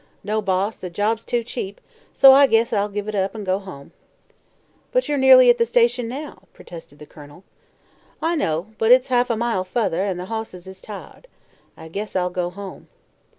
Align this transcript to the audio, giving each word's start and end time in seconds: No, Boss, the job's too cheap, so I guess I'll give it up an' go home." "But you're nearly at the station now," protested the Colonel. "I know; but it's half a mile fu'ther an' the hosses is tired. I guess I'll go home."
No, 0.23 0.41
Boss, 0.41 0.77
the 0.77 0.89
job's 0.89 1.23
too 1.23 1.43
cheap, 1.43 1.79
so 2.11 2.33
I 2.33 2.47
guess 2.47 2.73
I'll 2.73 2.89
give 2.89 3.07
it 3.07 3.13
up 3.13 3.35
an' 3.35 3.43
go 3.43 3.59
home." 3.59 3.91
"But 4.91 5.07
you're 5.07 5.15
nearly 5.19 5.47
at 5.51 5.59
the 5.59 5.63
station 5.63 6.07
now," 6.07 6.47
protested 6.53 6.97
the 6.97 7.05
Colonel. 7.05 7.43
"I 8.19 8.35
know; 8.35 8.69
but 8.79 8.91
it's 8.91 9.09
half 9.09 9.29
a 9.29 9.37
mile 9.37 9.63
fu'ther 9.63 10.01
an' 10.03 10.17
the 10.17 10.25
hosses 10.25 10.65
is 10.65 10.81
tired. 10.81 11.27
I 11.77 11.87
guess 11.87 12.15
I'll 12.15 12.31
go 12.31 12.49
home." 12.49 12.87